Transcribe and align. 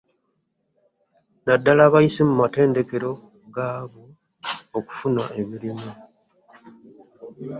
Naddala 1.45 1.81
abayise 1.87 2.21
mu 2.29 2.35
matendekero 2.41 3.09
gaabwo 3.55 4.03
okufuna 4.79 5.23
emirimu. 5.41 5.89